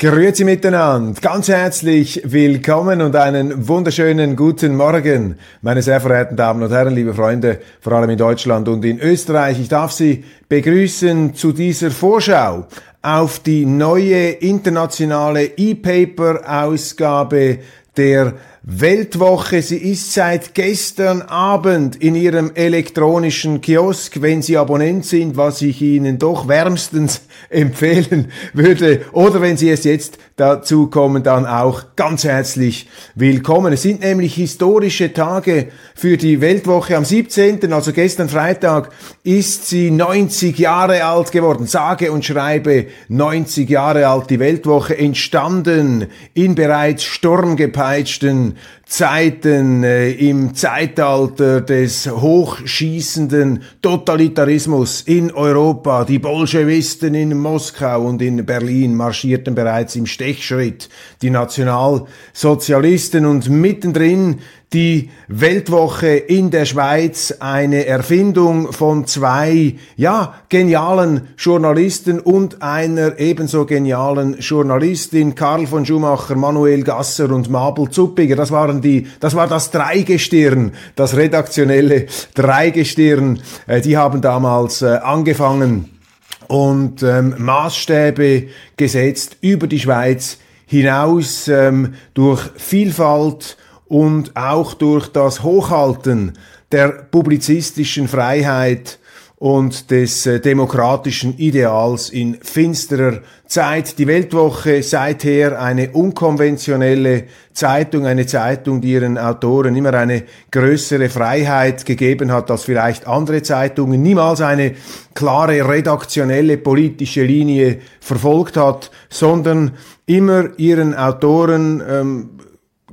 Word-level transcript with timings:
Grüezi 0.00 0.44
miteinander, 0.44 1.20
ganz 1.20 1.48
herzlich 1.48 2.22
willkommen 2.24 3.02
und 3.02 3.16
einen 3.16 3.66
wunderschönen 3.66 4.36
guten 4.36 4.76
Morgen, 4.76 5.34
meine 5.60 5.82
sehr 5.82 6.00
verehrten 6.00 6.36
Damen 6.36 6.62
und 6.62 6.70
Herren, 6.70 6.94
liebe 6.94 7.14
Freunde, 7.14 7.58
vor 7.80 7.94
allem 7.94 8.10
in 8.10 8.16
Deutschland 8.16 8.68
und 8.68 8.84
in 8.84 9.00
Österreich. 9.00 9.58
Ich 9.58 9.68
darf 9.68 9.90
Sie 9.90 10.22
begrüßen 10.48 11.34
zu 11.34 11.50
dieser 11.50 11.90
Vorschau 11.90 12.68
auf 13.02 13.40
die 13.40 13.66
neue 13.66 14.30
internationale 14.30 15.46
E-Paper-Ausgabe 15.56 17.58
der 17.98 18.34
Weltwoche. 18.62 19.62
Sie 19.62 19.76
ist 19.76 20.12
seit 20.12 20.54
gestern 20.54 21.22
Abend 21.22 21.96
in 21.96 22.14
Ihrem 22.14 22.50
elektronischen 22.54 23.60
Kiosk, 23.60 24.20
wenn 24.20 24.42
Sie 24.42 24.56
Abonnent 24.56 25.06
sind, 25.06 25.36
was 25.36 25.62
ich 25.62 25.80
Ihnen 25.80 26.18
doch 26.18 26.48
wärmstens 26.48 27.22
empfehlen 27.50 28.32
würde. 28.52 29.02
Oder 29.12 29.40
wenn 29.40 29.56
Sie 29.56 29.70
es 29.70 29.84
jetzt 29.84 30.18
dazu 30.36 30.88
kommen, 30.88 31.22
dann 31.22 31.46
auch 31.46 31.84
ganz 31.96 32.24
herzlich 32.24 32.88
willkommen. 33.14 33.72
Es 33.72 33.82
sind 33.82 34.00
nämlich 34.00 34.34
historische 34.34 35.12
Tage 35.12 35.68
für 35.94 36.16
die 36.16 36.40
Weltwoche. 36.40 36.96
Am 36.96 37.04
17., 37.04 37.72
also 37.72 37.92
gestern 37.92 38.28
Freitag, 38.28 38.90
ist 39.24 39.66
sie 39.66 39.90
90 39.90 40.58
Jahre 40.58 41.04
alt 41.04 41.32
geworden. 41.32 41.66
Sage 41.66 42.12
und 42.12 42.24
schreibe 42.24 42.86
90 43.08 43.68
Jahre 43.68 44.08
alt. 44.08 44.30
Die 44.30 44.38
Weltwoche 44.38 44.96
entstanden 44.96 46.06
in 46.34 46.54
bereits 46.54 47.04
sturmgepeitschten 47.04 48.47
Zeiten, 48.86 49.84
äh, 49.84 50.10
im 50.12 50.54
Zeitalter 50.54 51.60
des 51.60 52.10
hochschießenden 52.10 53.62
Totalitarismus 53.82 55.02
in 55.02 55.30
Europa. 55.30 56.04
Die 56.04 56.18
Bolschewisten 56.18 57.14
in 57.14 57.36
Moskau 57.38 58.02
und 58.02 58.22
in 58.22 58.46
Berlin 58.46 58.94
marschierten 58.94 59.54
bereits 59.54 59.96
im 59.96 60.06
Stechschritt. 60.06 60.88
Die 61.22 61.30
Nationalsozialisten 61.30 63.26
und 63.26 63.48
mittendrin 63.48 64.38
die 64.72 65.08
Weltwoche 65.28 66.08
in 66.08 66.50
der 66.50 66.66
Schweiz, 66.66 67.34
eine 67.40 67.86
Erfindung 67.86 68.72
von 68.72 69.06
zwei, 69.06 69.76
ja, 69.96 70.34
genialen 70.50 71.28
Journalisten 71.38 72.20
und 72.20 72.60
einer 72.60 73.18
ebenso 73.18 73.64
genialen 73.64 74.38
Journalistin, 74.40 75.34
Karl 75.34 75.66
von 75.66 75.86
Schumacher, 75.86 76.36
Manuel 76.36 76.82
Gasser 76.82 77.30
und 77.30 77.48
Mabel 77.48 77.88
Zuppiger. 77.88 78.36
Das 78.36 78.50
waren 78.50 78.82
die, 78.82 79.06
das 79.20 79.34
war 79.34 79.46
das 79.46 79.70
Dreigestirn, 79.70 80.72
das 80.96 81.16
redaktionelle 81.16 82.06
Dreigestirn. 82.34 83.40
Äh, 83.66 83.80
die 83.80 83.96
haben 83.96 84.20
damals 84.20 84.82
äh, 84.82 84.98
angefangen 85.02 85.98
und 86.46 87.02
ähm, 87.02 87.34
Maßstäbe 87.38 88.48
gesetzt 88.76 89.38
über 89.40 89.66
die 89.66 89.80
Schweiz 89.80 90.38
hinaus 90.66 91.48
ähm, 91.48 91.94
durch 92.12 92.42
Vielfalt 92.56 93.56
und 93.88 94.36
auch 94.36 94.74
durch 94.74 95.08
das 95.08 95.42
Hochhalten 95.42 96.34
der 96.70 96.88
publizistischen 96.88 98.08
Freiheit 98.08 98.98
und 99.40 99.92
des 99.92 100.26
äh, 100.26 100.40
demokratischen 100.40 101.38
Ideals 101.38 102.10
in 102.10 102.38
finsterer 102.42 103.20
Zeit. 103.46 103.96
Die 103.98 104.08
Weltwoche 104.08 104.82
seither 104.82 105.62
eine 105.62 105.90
unkonventionelle 105.90 107.24
Zeitung, 107.52 108.06
eine 108.06 108.26
Zeitung, 108.26 108.80
die 108.80 108.92
ihren 108.92 109.16
Autoren 109.16 109.76
immer 109.76 109.94
eine 109.94 110.24
größere 110.50 111.08
Freiheit 111.08 111.86
gegeben 111.86 112.32
hat 112.32 112.50
als 112.50 112.64
vielleicht 112.64 113.06
andere 113.06 113.40
Zeitungen, 113.42 114.02
niemals 114.02 114.40
eine 114.40 114.74
klare 115.14 115.68
redaktionelle 115.68 116.58
politische 116.58 117.22
Linie 117.22 117.78
verfolgt 118.00 118.56
hat, 118.56 118.90
sondern 119.08 119.72
immer 120.04 120.48
ihren 120.58 120.94
Autoren 120.96 121.80
ähm, 121.88 122.30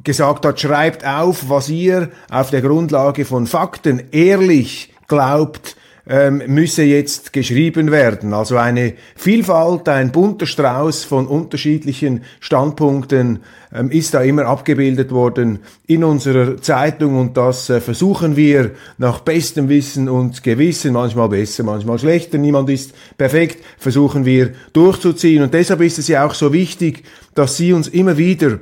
gesagt 0.06 0.46
hat, 0.46 0.60
schreibt 0.60 1.06
auf, 1.06 1.50
was 1.50 1.68
ihr 1.68 2.10
auf 2.30 2.50
der 2.50 2.62
Grundlage 2.62 3.26
von 3.26 3.48
Fakten 3.48 4.04
ehrlich 4.12 4.94
glaubt, 5.08 5.76
ähm, 6.08 6.44
müsse 6.48 6.84
jetzt 6.84 7.34
geschrieben 7.34 7.92
werden. 7.92 8.34
Also 8.34 8.58
eine 8.58 8.94
Vielfalt, 9.16 9.90
ein 9.90 10.12
bunter 10.12 10.46
Strauß 10.46 11.04
von 11.04 11.26
unterschiedlichen 11.26 12.24
Standpunkten 12.40 13.40
ähm, 13.74 13.90
ist 13.90 14.14
da 14.14 14.22
immer 14.22 14.46
abgebildet 14.46 15.12
worden 15.12 15.60
in 15.88 16.04
unserer 16.04 16.62
Zeitung 16.62 17.18
und 17.20 17.38
das 17.38 17.72
äh, 17.72 17.82
versuchen 17.82 18.36
wir 18.36 18.72
nach 19.00 19.22
bestem 19.22 19.68
Wissen 19.68 20.08
und 20.08 20.44
Gewissen, 20.44 20.94
manchmal 20.94 21.30
besser, 21.30 21.64
manchmal 21.64 21.98
schlechter, 21.98 22.38
niemand 22.38 22.70
ist 22.70 22.94
perfekt, 23.18 23.64
versuchen 23.80 24.26
wir 24.26 24.52
durchzuziehen 24.74 25.42
und 25.42 25.56
deshalb 25.56 25.82
ist 25.82 25.98
es 25.98 26.08
ja 26.08 26.24
auch 26.24 26.36
so 26.36 26.54
wichtig, 26.54 27.04
dass 27.34 27.58
Sie 27.58 27.74
uns 27.74 27.88
immer 27.88 28.18
wieder 28.18 28.60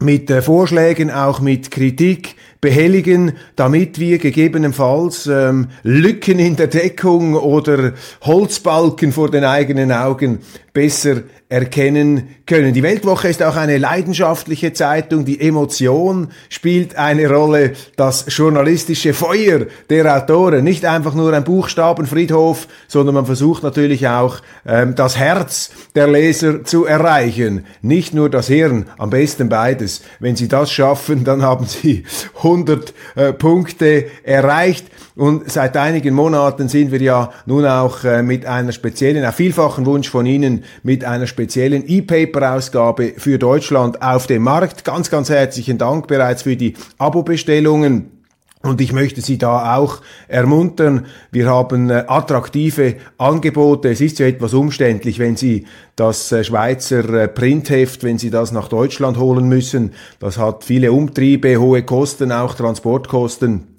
mit 0.00 0.30
äh, 0.30 0.42
Vorschlägen, 0.42 1.10
auch 1.10 1.40
mit 1.40 1.70
Kritik 1.70 2.36
behelligen, 2.60 3.32
damit 3.56 3.98
wir 3.98 4.18
gegebenenfalls 4.18 5.26
ähm, 5.26 5.68
Lücken 5.82 6.38
in 6.38 6.56
der 6.56 6.68
Deckung 6.68 7.34
oder 7.34 7.92
Holzbalken 8.22 9.12
vor 9.12 9.30
den 9.30 9.44
eigenen 9.44 9.92
Augen 9.92 10.38
besser 10.74 11.22
erkennen 11.48 12.34
können. 12.46 12.74
Die 12.74 12.82
Weltwoche 12.82 13.28
ist 13.28 13.40
auch 13.44 13.54
eine 13.54 13.78
leidenschaftliche 13.78 14.72
Zeitung. 14.72 15.24
Die 15.24 15.40
Emotion 15.40 16.28
spielt 16.48 16.96
eine 16.96 17.30
Rolle. 17.30 17.74
Das 17.94 18.24
journalistische 18.28 19.14
Feuer 19.14 19.66
der 19.88 20.16
Autoren. 20.16 20.64
Nicht 20.64 20.84
einfach 20.84 21.14
nur 21.14 21.32
ein 21.32 21.44
Buchstabenfriedhof, 21.44 22.66
sondern 22.88 23.14
man 23.14 23.24
versucht 23.24 23.62
natürlich 23.62 24.08
auch 24.08 24.38
ähm, 24.66 24.96
das 24.96 25.16
Herz 25.16 25.70
der 25.94 26.08
Leser 26.08 26.64
zu 26.64 26.86
erreichen. 26.86 27.64
Nicht 27.80 28.12
nur 28.12 28.28
das 28.28 28.48
Hirn, 28.48 28.86
am 28.98 29.10
besten 29.10 29.48
beides. 29.48 30.02
Wenn 30.18 30.34
Sie 30.34 30.48
das 30.48 30.72
schaffen, 30.72 31.22
dann 31.22 31.42
haben 31.42 31.66
Sie 31.66 32.04
100 32.38 32.92
äh, 33.14 33.32
Punkte 33.32 34.06
erreicht. 34.24 34.86
Und 35.16 35.48
seit 35.48 35.76
einigen 35.76 36.12
Monaten 36.12 36.68
sind 36.68 36.90
wir 36.90 37.00
ja 37.00 37.30
nun 37.46 37.64
auch 37.64 38.02
äh, 38.02 38.24
mit 38.24 38.46
einer 38.46 38.72
speziellen, 38.72 39.24
auf 39.24 39.36
vielfachen 39.36 39.86
Wunsch 39.86 40.10
von 40.10 40.26
Ihnen, 40.26 40.63
mit 40.82 41.04
einer 41.04 41.26
speziellen 41.26 41.84
E-Paper-Ausgabe 41.86 43.14
für 43.16 43.38
Deutschland 43.38 44.02
auf 44.02 44.26
dem 44.26 44.42
Markt. 44.42 44.84
Ganz, 44.84 45.10
ganz 45.10 45.30
herzlichen 45.30 45.78
Dank 45.78 46.06
bereits 46.06 46.42
für 46.42 46.56
die 46.56 46.74
Abo-Bestellungen. 46.98 48.10
Und 48.64 48.80
ich 48.80 48.94
möchte 48.94 49.20
Sie 49.20 49.36
da 49.36 49.76
auch 49.76 50.00
ermuntern. 50.26 51.04
Wir 51.30 51.48
haben 51.48 51.90
äh, 51.90 52.04
attraktive 52.06 52.94
Angebote. 53.18 53.90
Es 53.90 54.00
ist 54.00 54.18
ja 54.18 54.26
etwas 54.26 54.54
umständlich, 54.54 55.18
wenn 55.18 55.36
Sie 55.36 55.66
das 55.96 56.32
äh, 56.32 56.42
Schweizer 56.44 57.06
äh, 57.12 57.28
Printheft, 57.28 58.04
wenn 58.04 58.16
Sie 58.16 58.30
das 58.30 58.52
nach 58.52 58.68
Deutschland 58.68 59.18
holen 59.18 59.48
müssen. 59.50 59.92
Das 60.18 60.38
hat 60.38 60.64
viele 60.64 60.92
Umtriebe, 60.92 61.58
hohe 61.58 61.82
Kosten, 61.82 62.32
auch 62.32 62.54
Transportkosten. 62.54 63.73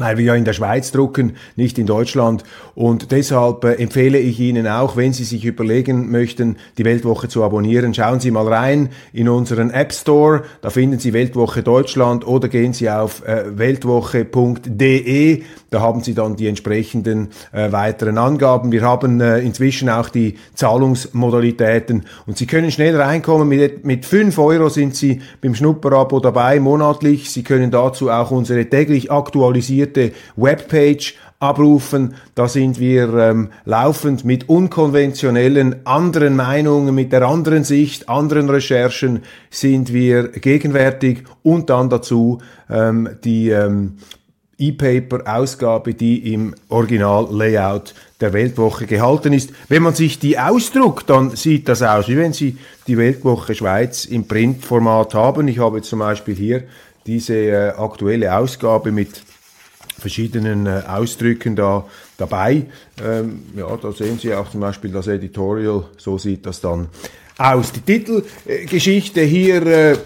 Weil 0.00 0.18
wir 0.18 0.24
ja 0.24 0.34
in 0.34 0.44
der 0.44 0.54
Schweiz 0.54 0.90
drucken, 0.90 1.36
nicht 1.54 1.78
in 1.78 1.86
Deutschland. 1.86 2.42
Und 2.74 3.12
deshalb 3.12 3.62
äh, 3.64 3.74
empfehle 3.74 4.18
ich 4.18 4.40
Ihnen 4.40 4.66
auch, 4.66 4.96
wenn 4.96 5.12
Sie 5.12 5.24
sich 5.24 5.44
überlegen 5.44 6.10
möchten, 6.10 6.56
die 6.78 6.84
Weltwoche 6.84 7.28
zu 7.28 7.44
abonnieren, 7.44 7.94
schauen 7.94 8.18
Sie 8.18 8.30
mal 8.30 8.48
rein 8.48 8.88
in 9.12 9.28
unseren 9.28 9.70
App 9.70 9.92
Store, 9.92 10.42
da 10.62 10.70
finden 10.70 10.98
Sie 10.98 11.12
Weltwoche 11.12 11.62
Deutschland 11.62 12.26
oder 12.26 12.48
gehen 12.48 12.72
Sie 12.72 12.90
auf 12.90 13.24
äh, 13.26 13.56
weltwoche.de, 13.56 15.42
da 15.70 15.80
haben 15.80 16.02
Sie 16.02 16.14
dann 16.14 16.36
die 16.36 16.48
entsprechenden 16.48 17.28
äh, 17.52 17.70
weiteren 17.72 18.18
Angaben. 18.18 18.72
Wir 18.72 18.82
haben 18.82 19.20
äh, 19.20 19.38
inzwischen 19.38 19.88
auch 19.88 20.08
die 20.08 20.36
Zahlungsmodalitäten 20.54 22.04
und 22.26 22.36
Sie 22.36 22.46
können 22.46 22.70
schnell 22.70 23.00
reinkommen. 23.00 23.48
Mit, 23.48 23.84
mit 23.84 24.04
5 24.04 24.36
Euro 24.38 24.68
sind 24.68 24.96
Sie 24.96 25.22
beim 25.40 25.54
Schnupperabo 25.54 26.20
dabei, 26.20 26.60
monatlich. 26.60 27.30
Sie 27.30 27.44
können 27.44 27.70
dazu 27.70 28.10
auch 28.10 28.30
unsere 28.30 28.66
täglich 28.66 29.10
aktualisierte 29.10 30.12
Webpage 30.36 31.16
abrufen. 31.40 32.14
Da 32.34 32.48
sind 32.48 32.78
wir 32.78 33.14
ähm, 33.14 33.48
laufend 33.64 34.24
mit 34.24 34.48
unkonventionellen 34.48 35.86
anderen 35.86 36.36
Meinungen, 36.36 36.94
mit 36.94 37.12
der 37.12 37.22
anderen 37.22 37.64
Sicht, 37.64 38.08
anderen 38.10 38.50
Recherchen 38.50 39.22
sind 39.48 39.92
wir 39.92 40.28
gegenwärtig 40.28 41.24
und 41.42 41.70
dann 41.70 41.88
dazu 41.88 42.38
ähm, 42.68 43.08
die 43.24 43.48
ähm, 43.48 43.96
E-Paper-Ausgabe, 44.60 45.94
die 45.94 46.32
im 46.32 46.54
Original-Layout 46.68 47.94
der 48.20 48.32
Weltwoche 48.32 48.86
gehalten 48.86 49.32
ist. 49.32 49.50
Wenn 49.68 49.82
man 49.82 49.94
sich 49.94 50.18
die 50.18 50.38
ausdruckt, 50.38 51.08
dann 51.10 51.34
sieht 51.36 51.68
das 51.68 51.82
aus, 51.82 52.08
wie 52.08 52.16
wenn 52.16 52.32
Sie 52.32 52.58
die 52.86 52.98
Weltwoche 52.98 53.54
Schweiz 53.54 54.04
im 54.04 54.28
Printformat 54.28 55.14
haben. 55.14 55.48
Ich 55.48 55.58
habe 55.58 55.82
zum 55.82 56.00
Beispiel 56.00 56.34
hier 56.34 56.64
diese 57.06 57.34
äh, 57.34 57.68
aktuelle 57.70 58.36
Ausgabe 58.36 58.92
mit 58.92 59.22
verschiedenen 59.98 60.66
äh, 60.66 60.82
Ausdrücken 60.86 61.56
da 61.56 61.86
dabei. 62.16 62.66
Ähm, 63.02 63.42
ja, 63.56 63.76
da 63.76 63.92
sehen 63.92 64.18
Sie 64.18 64.34
auch 64.34 64.50
zum 64.50 64.60
Beispiel 64.60 64.90
das 64.90 65.06
Editorial, 65.06 65.84
so 65.96 66.18
sieht 66.18 66.46
das 66.46 66.60
dann 66.60 66.88
aus. 67.38 67.72
Die 67.72 67.80
Titelgeschichte 67.80 69.22
hier, 69.22 69.66
äh, 69.66 69.98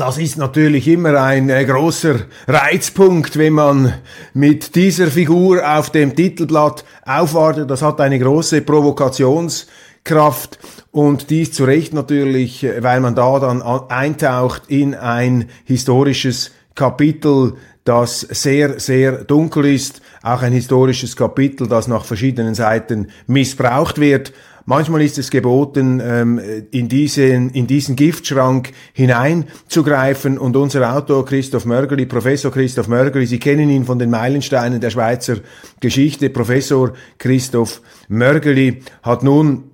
das 0.00 0.16
ist 0.16 0.38
natürlich 0.38 0.88
immer 0.88 1.20
ein 1.20 1.50
äh, 1.50 1.62
großer 1.66 2.20
Reizpunkt, 2.48 3.36
wenn 3.36 3.52
man 3.52 3.92
mit 4.32 4.74
dieser 4.74 5.08
Figur 5.08 5.62
auf 5.78 5.90
dem 5.90 6.16
Titelblatt 6.16 6.86
aufwartet. 7.04 7.70
Das 7.70 7.82
hat 7.82 8.00
eine 8.00 8.18
große 8.18 8.62
Provokationskraft 8.62 10.58
und 10.90 11.28
dies 11.28 11.52
zu 11.52 11.64
Recht 11.64 11.92
natürlich, 11.92 12.64
äh, 12.64 12.82
weil 12.82 13.00
man 13.00 13.14
da 13.14 13.38
dann 13.40 13.60
eintaucht 13.60 14.62
in 14.68 14.94
ein 14.94 15.50
historisches 15.64 16.52
Kapitel 16.74 17.56
das 17.84 18.20
sehr, 18.20 18.80
sehr 18.80 19.24
dunkel 19.24 19.66
ist, 19.66 20.00
auch 20.22 20.40
ein 20.40 20.52
historisches 20.52 21.14
Kapitel, 21.14 21.66
das 21.66 21.88
nach 21.88 22.06
verschiedenen 22.06 22.54
Seiten 22.54 23.08
missbraucht 23.26 24.00
wird. 24.00 24.32
Manchmal 24.70 25.02
ist 25.02 25.18
es 25.18 25.32
geboten, 25.32 26.00
ähm, 26.00 26.40
in, 26.70 26.88
diesen, 26.88 27.50
in 27.50 27.66
diesen 27.66 27.96
Giftschrank 27.96 28.70
hineinzugreifen 28.92 30.38
und 30.38 30.54
unser 30.54 30.94
Autor 30.94 31.26
Christoph 31.26 31.64
Mörgeli, 31.64 32.06
Professor 32.06 32.52
Christoph 32.52 32.86
Mörgeli, 32.86 33.26
Sie 33.26 33.40
kennen 33.40 33.68
ihn 33.68 33.84
von 33.84 33.98
den 33.98 34.10
Meilensteinen 34.10 34.80
der 34.80 34.90
Schweizer 34.90 35.38
Geschichte, 35.80 36.30
Professor 36.30 36.92
Christoph 37.18 37.82
Mörgeli 38.06 38.84
hat 39.02 39.24
nun 39.24 39.64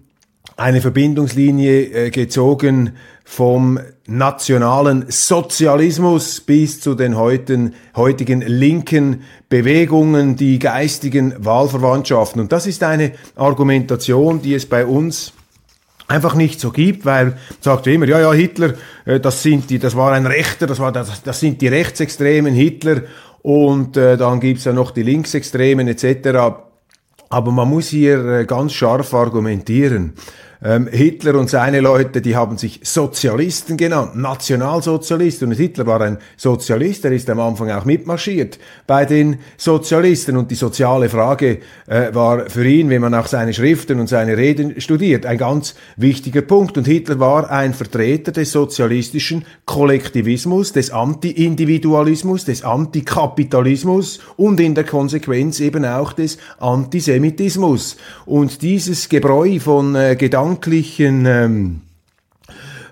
eine 0.56 0.80
Verbindungslinie 0.80 2.06
äh, 2.06 2.10
gezogen 2.10 2.92
vom 3.28 3.80
nationalen 4.06 5.06
Sozialismus 5.08 6.40
bis 6.40 6.80
zu 6.80 6.94
den 6.94 7.16
heutigen, 7.16 7.74
heutigen 7.96 8.40
linken 8.40 9.24
Bewegungen, 9.48 10.36
die 10.36 10.60
geistigen 10.60 11.34
Wahlverwandtschaften. 11.44 12.40
Und 12.40 12.52
das 12.52 12.68
ist 12.68 12.84
eine 12.84 13.12
Argumentation, 13.34 14.40
die 14.40 14.54
es 14.54 14.64
bei 14.64 14.86
uns 14.86 15.32
einfach 16.06 16.36
nicht 16.36 16.60
so 16.60 16.70
gibt, 16.70 17.04
weil 17.04 17.36
sagt 17.60 17.88
immer, 17.88 18.06
ja, 18.06 18.20
ja, 18.20 18.32
Hitler, 18.32 18.74
äh, 19.04 19.18
das 19.18 19.42
sind 19.42 19.70
die, 19.70 19.80
das 19.80 19.96
war 19.96 20.12
ein 20.12 20.26
Rechter, 20.26 20.68
das 20.68 20.78
war, 20.78 20.92
das, 20.92 21.20
das 21.24 21.40
sind 21.40 21.60
die 21.60 21.68
Rechtsextremen, 21.68 22.54
Hitler, 22.54 23.02
und 23.42 23.96
äh, 23.96 24.16
dann 24.16 24.38
gibt's 24.38 24.64
ja 24.64 24.72
noch 24.72 24.92
die 24.92 25.02
Linksextremen 25.02 25.88
etc. 25.88 26.28
Aber 27.28 27.50
man 27.50 27.68
muss 27.68 27.88
hier 27.88 28.24
äh, 28.24 28.44
ganz 28.44 28.72
scharf 28.72 29.12
argumentieren. 29.14 30.14
Ähm, 30.66 30.88
Hitler 30.90 31.36
und 31.36 31.48
seine 31.48 31.78
Leute, 31.78 32.20
die 32.20 32.34
haben 32.34 32.58
sich 32.58 32.80
Sozialisten 32.82 33.76
genannt, 33.76 34.16
Nationalsozialisten. 34.16 35.50
Und 35.50 35.54
Hitler 35.54 35.86
war 35.86 36.00
ein 36.00 36.18
Sozialist, 36.36 37.04
er 37.04 37.12
ist 37.12 37.30
am 37.30 37.38
Anfang 37.38 37.70
auch 37.70 37.84
mitmarschiert 37.84 38.58
bei 38.84 39.04
den 39.04 39.38
Sozialisten. 39.56 40.36
Und 40.36 40.50
die 40.50 40.56
soziale 40.56 41.08
Frage 41.08 41.60
äh, 41.86 42.12
war 42.12 42.50
für 42.50 42.66
ihn, 42.66 42.90
wenn 42.90 43.00
man 43.00 43.14
auch 43.14 43.28
seine 43.28 43.54
Schriften 43.54 44.00
und 44.00 44.08
seine 44.08 44.36
Reden 44.36 44.80
studiert, 44.80 45.24
ein 45.24 45.38
ganz 45.38 45.76
wichtiger 45.94 46.42
Punkt. 46.42 46.76
Und 46.76 46.88
Hitler 46.88 47.20
war 47.20 47.48
ein 47.48 47.72
Vertreter 47.72 48.32
des 48.32 48.50
sozialistischen 48.50 49.44
Kollektivismus, 49.66 50.72
des 50.72 50.90
Anti-Individualismus, 50.90 52.44
des 52.44 52.64
Antikapitalismus 52.64 54.18
und 54.36 54.58
in 54.58 54.74
der 54.74 54.82
Konsequenz 54.82 55.60
eben 55.60 55.84
auch 55.84 56.12
des 56.12 56.38
Antisemitismus. 56.58 57.98
Und 58.24 58.62
dieses 58.62 59.08
Gebräu 59.08 59.60
von 59.60 59.94
äh, 59.94 60.16
Gedanken, 60.16 60.55
gedanklichen 60.56 61.26
ähm, 61.26 61.80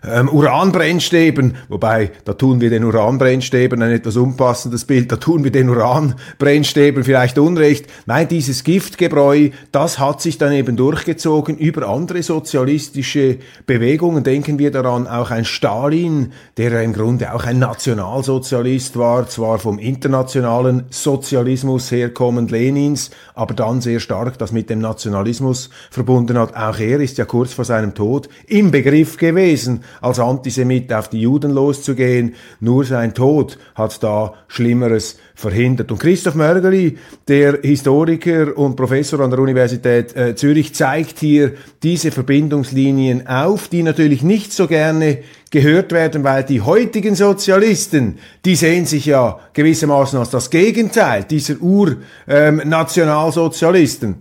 ähm, 0.08 0.28
Uranbrennstäben, 0.28 1.56
wobei 1.68 2.10
da 2.24 2.34
tun 2.34 2.60
wir 2.60 2.70
den 2.70 2.84
Uranbrennstäben 2.84 3.82
ein 3.82 3.90
etwas 3.90 4.16
unpassendes 4.16 4.84
Bild, 4.84 5.10
da 5.10 5.16
tun 5.16 5.44
wir 5.44 5.50
den 5.50 5.68
Uranbrennstäben 5.68 7.04
vielleicht 7.04 7.38
Unrecht. 7.38 7.86
Nein, 8.06 8.28
dieses 8.28 8.64
Giftgebräu, 8.64 9.50
das 9.72 9.98
hat 9.98 10.20
sich 10.20 10.38
dann 10.38 10.52
eben 10.52 10.76
durchgezogen 10.76 11.56
über 11.56 11.88
andere 11.88 12.22
sozialistische 12.22 13.38
Bewegungen. 13.66 14.24
Denken 14.24 14.58
wir 14.58 14.70
daran, 14.70 15.06
auch 15.06 15.30
ein 15.30 15.44
Stalin, 15.44 16.32
der 16.56 16.82
im 16.82 16.92
Grunde 16.92 17.34
auch 17.34 17.44
ein 17.44 17.58
Nationalsozialist 17.58 18.96
war, 18.96 19.28
zwar 19.28 19.58
vom 19.58 19.78
internationalen 19.78 20.84
Sozialismus 20.90 21.90
herkommend 21.90 22.50
Lenins, 22.50 23.10
aber 23.34 23.54
dann 23.54 23.80
sehr 23.80 24.00
stark 24.00 24.38
das 24.38 24.52
mit 24.52 24.70
dem 24.70 24.80
Nationalismus 24.80 25.70
verbunden 25.90 26.38
hat. 26.38 26.54
Auch 26.56 26.78
er 26.78 27.00
ist 27.00 27.18
ja 27.18 27.24
kurz 27.24 27.52
vor 27.52 27.64
seinem 27.64 27.94
Tod 27.94 28.28
im 28.46 28.70
Begriff 28.70 29.16
gewesen, 29.16 29.82
als 30.00 30.18
Antisemit 30.18 30.92
auf 30.92 31.08
die 31.08 31.20
Juden 31.20 31.52
loszugehen. 31.52 32.34
Nur 32.60 32.84
sein 32.84 33.14
Tod 33.14 33.58
hat 33.74 34.02
da 34.02 34.34
Schlimmeres 34.48 35.18
verhindert. 35.34 35.90
Und 35.90 35.98
Christoph 35.98 36.34
Mörgeli, 36.34 36.98
der 37.28 37.60
Historiker 37.62 38.56
und 38.56 38.76
Professor 38.76 39.20
an 39.20 39.30
der 39.30 39.40
Universität 39.40 40.14
äh, 40.16 40.34
Zürich, 40.36 40.74
zeigt 40.74 41.18
hier 41.18 41.52
diese 41.82 42.10
Verbindungslinien 42.10 43.26
auf, 43.26 43.68
die 43.68 43.82
natürlich 43.82 44.22
nicht 44.22 44.52
so 44.52 44.66
gerne 44.66 45.18
gehört 45.50 45.92
werden, 45.92 46.24
weil 46.24 46.44
die 46.44 46.60
heutigen 46.60 47.14
Sozialisten, 47.14 48.18
die 48.44 48.56
sehen 48.56 48.84
sich 48.86 49.06
ja 49.06 49.38
gewissermaßen 49.52 50.18
als 50.18 50.30
das 50.30 50.50
Gegenteil 50.50 51.24
dieser 51.24 51.60
Ur-Nationalsozialisten. 51.60 54.08
Ähm, 54.08 54.16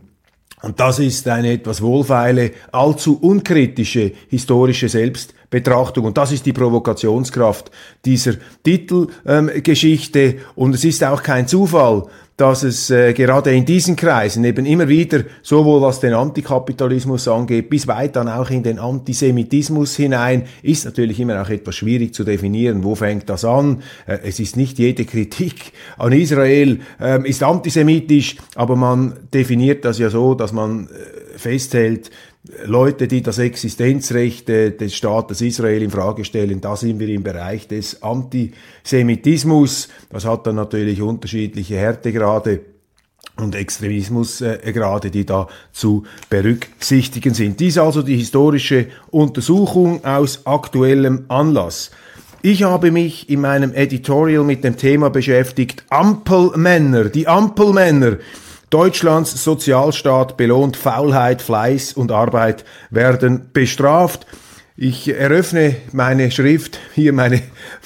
und 0.64 0.80
das 0.80 0.98
ist 1.00 1.28
eine 1.28 1.52
etwas 1.52 1.82
wohlfeile, 1.82 2.52
allzu 2.72 3.20
unkritische 3.20 4.14
historische 4.30 4.88
Selbst 4.88 5.34
Betrachtung. 5.54 6.06
Und 6.06 6.18
das 6.18 6.32
ist 6.32 6.48
die 6.48 6.52
Provokationskraft 6.52 7.70
dieser 8.04 8.34
Titelgeschichte. 8.64 10.20
Ähm, 10.20 10.36
und 10.56 10.74
es 10.74 10.84
ist 10.84 11.04
auch 11.04 11.22
kein 11.22 11.48
Zufall, 11.48 12.08
dass 12.38 12.64
es 12.64 12.90
äh, 12.90 13.14
gerade 13.14 13.54
in 13.54 13.64
diesen 13.64 13.96
Kreisen 13.96 14.44
eben 14.46 14.66
immer 14.66 14.88
wieder, 14.88 15.26
sowohl 15.44 15.84
was 15.84 16.00
den 16.00 16.16
Antikapitalismus 16.16 17.28
angeht, 17.28 17.70
bis 17.70 17.88
weit 17.88 18.16
dann 18.16 18.28
auch 18.28 18.50
in 18.50 18.64
den 18.64 18.80
Antisemitismus 18.80 19.96
hinein, 19.96 20.46
ist 20.64 20.86
natürlich 20.86 21.20
immer 21.20 21.40
auch 21.40 21.50
etwas 21.50 21.76
schwierig 21.76 22.16
zu 22.16 22.24
definieren, 22.24 22.84
wo 22.84 22.96
fängt 22.96 23.30
das 23.30 23.46
an. 23.46 23.84
Äh, 24.08 24.18
es 24.24 24.40
ist 24.40 24.58
nicht 24.58 24.80
jede 24.80 25.06
Kritik 25.06 25.74
an 26.00 26.14
Israel 26.14 26.80
äh, 27.00 27.30
ist 27.30 27.44
antisemitisch, 27.44 28.38
aber 28.56 28.76
man 28.76 29.14
definiert 29.32 29.86
das 29.86 30.00
ja 30.00 30.10
so, 30.10 30.34
dass 30.34 30.52
man 30.52 30.88
äh, 30.88 31.38
festhält, 31.38 32.10
Leute, 32.66 33.08
die 33.08 33.22
das 33.22 33.38
Existenzrecht 33.38 34.50
des 34.50 34.94
Staates 34.94 35.40
Israel 35.40 35.82
in 35.82 35.90
Frage 35.90 36.26
stellen, 36.26 36.60
da 36.60 36.76
sind 36.76 37.00
wir 37.00 37.08
im 37.08 37.24
Bereich 37.24 37.70
des 37.70 38.04
Antisemitismus. 38.04 39.88
Das 40.10 40.26
hat 40.26 40.46
dann 40.46 40.56
natürlich 40.56 41.02
unterschiedliche 41.02 41.78
Härtegrade 41.78 42.60
und 43.38 43.56
Extremismusgrade, 43.56 45.10
die 45.10 45.26
da 45.26 45.48
zu 45.72 46.04
berücksichtigen 46.30 47.34
sind. 47.34 47.62
Dies 47.62 47.78
also 47.78 48.02
die 48.02 48.18
historische 48.18 48.88
Untersuchung 49.10 50.04
aus 50.04 50.46
aktuellem 50.46 51.26
Anlass. 51.30 51.92
Ich 52.42 52.64
habe 52.64 52.92
mich 52.92 53.30
in 53.30 53.40
meinem 53.40 53.74
Editorial 53.74 54.44
mit 54.44 54.66
dem 54.66 54.76
Thema 54.76 55.10
beschäftigt, 55.10 55.86
Ampelmänner, 55.90 57.06
die 57.06 57.26
Ampelmänner. 57.26 58.18
Deutschlands 58.74 59.44
Sozialstaat 59.44 60.36
belohnt 60.36 60.78
Faulheit, 60.78 61.44
Fleiß 61.44 61.94
und 61.94 62.12
Arbeit 62.12 62.66
werden 62.90 63.52
bestraft. 63.54 64.26
Ich 64.76 65.08
eröffne 65.08 65.76
meine 65.92 66.32
Schrift, 66.32 66.80
hier 66.96 67.14
meine, 67.14 67.44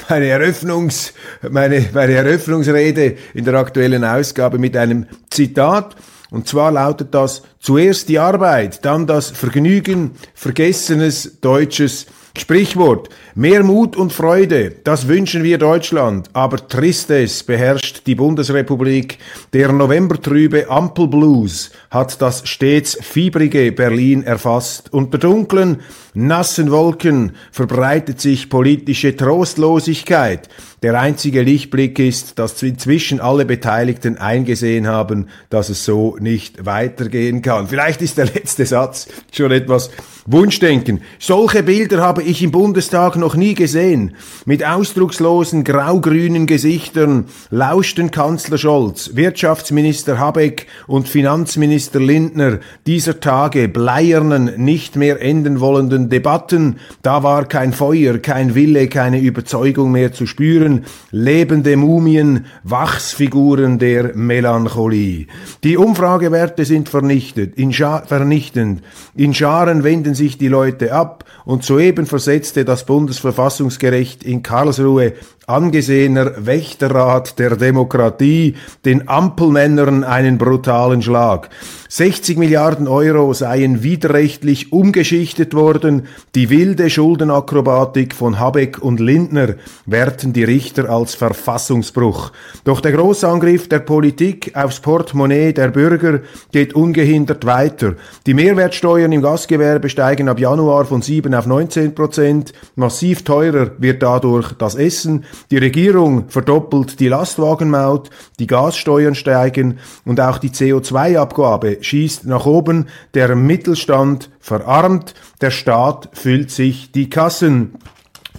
meine, 0.07 0.27
Eröffnungs, 0.27 1.11
meine, 1.41 1.85
meine 1.93 2.13
Eröffnungsrede 2.13 3.17
in 3.33 3.43
der 3.43 3.55
aktuellen 3.55 4.05
Ausgabe 4.05 4.59
mit 4.59 4.77
einem 4.77 5.07
Zitat. 5.29 5.97
Und 6.29 6.47
zwar 6.47 6.71
lautet 6.71 7.13
das, 7.13 7.41
zuerst 7.59 8.07
die 8.07 8.19
Arbeit, 8.19 8.85
dann 8.85 9.07
das 9.07 9.29
Vergnügen, 9.29 10.11
vergessenes 10.35 11.41
deutsches 11.41 12.05
Sprichwort. 12.37 13.09
Mehr 13.39 13.61
Mut 13.61 13.95
und 13.95 14.13
Freude, 14.13 14.71
das 14.83 15.07
wünschen 15.07 15.43
wir 15.43 15.59
Deutschland, 15.59 16.27
aber 16.33 16.67
Tristes 16.67 17.43
beherrscht 17.43 18.07
die 18.07 18.15
Bundesrepublik. 18.15 19.19
Der 19.53 19.71
Novembertrübe 19.71 20.71
Ampelblues 20.71 21.69
hat 21.91 22.19
das 22.19 22.47
stets 22.49 22.97
fiebrige 22.99 23.71
Berlin 23.71 24.23
erfasst. 24.23 24.91
Unter 24.91 25.19
dunklen, 25.19 25.81
nassen 26.15 26.71
Wolken 26.71 27.33
verbreitet 27.51 28.19
sich 28.19 28.49
politische 28.49 29.15
Trostlosigkeit. 29.15 30.49
Der 30.81 30.99
einzige 30.99 31.43
Lichtblick 31.43 31.99
ist, 31.99 32.39
dass 32.39 32.61
inzwischen 32.63 33.19
alle 33.19 33.45
Beteiligten 33.45 34.17
eingesehen 34.17 34.87
haben, 34.87 35.27
dass 35.51 35.69
es 35.69 35.85
so 35.85 36.17
nicht 36.19 36.65
weitergehen 36.65 37.43
kann. 37.43 37.67
Vielleicht 37.67 38.01
ist 38.01 38.17
der 38.17 38.25
letzte 38.25 38.65
Satz 38.65 39.07
schon 39.31 39.51
etwas 39.51 39.91
Wunschdenken. 40.27 41.01
Solche 41.19 41.63
Bilder 41.63 42.01
habe 42.01 42.21
ich 42.21 42.43
im 42.43 42.51
Bundestag 42.51 43.15
noch 43.15 43.26
nie 43.35 43.53
gesehen. 43.53 44.15
Mit 44.45 44.65
ausdruckslosen 44.65 45.63
grau-grünen 45.63 46.45
Gesichtern 46.45 47.25
lauschten 47.49 48.11
Kanzler 48.11 48.57
Scholz, 48.57 49.11
Wirtschaftsminister 49.15 50.19
Habeck 50.19 50.67
und 50.87 51.09
Finanzminister 51.09 51.99
Lindner 51.99 52.59
dieser 52.85 53.19
Tage 53.19 53.67
bleiernen, 53.67 54.53
nicht 54.57 54.95
mehr 54.95 55.21
enden 55.21 55.59
wollenden 55.59 56.09
Debatten. 56.09 56.77
Da 57.01 57.23
war 57.23 57.45
kein 57.45 57.73
Feuer, 57.73 58.17
kein 58.19 58.55
Wille, 58.55 58.87
keine 58.87 59.19
Überzeugung 59.19 59.91
mehr 59.91 60.13
zu 60.13 60.25
spüren. 60.25 60.85
Lebende 61.11 61.75
Mumien, 61.77 62.45
Wachsfiguren 62.63 63.79
der 63.79 64.15
Melancholie. 64.15 65.27
Die 65.63 65.77
Umfragewerte 65.77 66.65
sind 66.65 66.89
vernichtet, 66.89 67.55
in 67.57 67.73
vernichtend. 67.73 68.81
In 69.15 69.33
Scharen 69.33 69.83
wenden 69.83 70.15
sich 70.15 70.37
die 70.37 70.47
Leute 70.47 70.93
ab 70.93 71.25
und 71.45 71.63
soeben 71.63 72.05
versetzte 72.05 72.65
das 72.65 72.85
Bundesverfassungsgericht 73.21 74.23
in 74.23 74.43
Karlsruhe 74.43 75.13
angesehener 75.49 76.45
Wächterrat 76.45 77.39
der 77.39 77.55
Demokratie 77.55 78.55
den 78.83 79.07
Ampelmännern 79.07 80.03
einen 80.03 80.37
brutalen 80.37 81.01
Schlag. 81.01 81.49
60 81.87 82.37
Milliarden 82.37 82.85
Euro 82.89 83.31
seien 83.33 83.81
widerrechtlich 83.81 84.73
umgeschichtet 84.73 85.53
worden. 85.53 86.07
Die 86.35 86.49
wilde 86.49 86.89
Schuldenakrobatik 86.89 88.13
von 88.13 88.39
Habeck 88.39 88.79
und 88.79 88.99
Lindner 88.99 89.55
werten 89.85 90.33
die 90.33 90.43
Richter 90.43 90.89
als 90.89 91.15
Verfassungsbruch. 91.15 92.33
Doch 92.65 92.81
der 92.81 92.91
Großangriff 92.91 93.69
der 93.69 93.79
Politik 93.79 94.51
aufs 94.53 94.81
Portemonnaie 94.81 95.53
der 95.53 95.69
Bürger 95.69 96.19
geht 96.51 96.73
ungehindert 96.73 97.45
weiter. 97.45 97.93
Die 98.25 98.33
Mehrwertsteuern 98.33 99.13
im 99.13 99.21
Gastgewerbe 99.21 99.87
steigen 99.87 100.27
ab 100.27 100.41
Januar 100.41 100.83
von 100.83 101.01
7 101.01 101.33
auf 101.33 101.45
19 101.45 101.95
Prozent. 101.95 102.51
Massiv 102.75 103.23
teurer 103.23 103.71
wird 103.77 104.03
dadurch 104.03 104.51
das 104.51 104.75
Essen. 104.75 105.23
Die 105.51 105.57
Regierung 105.57 106.29
verdoppelt 106.29 106.99
die 106.99 107.07
Lastwagenmaut, 107.07 108.09
die 108.39 108.47
Gassteuern 108.47 109.15
steigen 109.15 109.79
und 110.05 110.19
auch 110.19 110.37
die 110.37 110.49
CO2-Abgabe 110.49 111.77
schießt 111.81 112.25
nach 112.25 112.45
oben. 112.45 112.87
Der 113.13 113.35
Mittelstand 113.35 114.29
verarmt, 114.39 115.13
der 115.41 115.51
Staat 115.51 116.09
füllt 116.13 116.51
sich 116.51 116.91
die 116.91 117.09
Kassen. 117.09 117.75